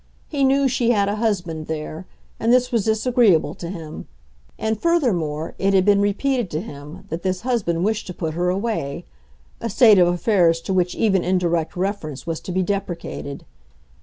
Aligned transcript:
He 0.27 0.43
knew 0.43 0.67
she 0.67 0.89
had 0.89 1.07
a 1.09 1.17
husband 1.17 1.67
there, 1.67 2.07
and 2.39 2.51
this 2.51 2.71
was 2.71 2.85
disagreeable 2.85 3.53
to 3.53 3.69
him; 3.69 4.07
and, 4.57 4.81
furthermore, 4.81 5.53
it 5.59 5.75
had 5.75 5.85
been 5.85 6.01
repeated 6.01 6.49
to 6.49 6.59
him 6.61 7.05
that 7.09 7.21
this 7.21 7.41
husband 7.41 7.83
wished 7.85 8.07
to 8.07 8.13
put 8.15 8.33
her 8.33 8.49
away—a 8.49 9.69
state 9.69 9.99
of 9.99 10.07
affairs 10.07 10.59
to 10.61 10.73
which 10.73 10.95
even 10.95 11.23
indirect 11.23 11.75
reference 11.75 12.25
was 12.25 12.39
to 12.39 12.51
be 12.51 12.63
deprecated. 12.63 13.45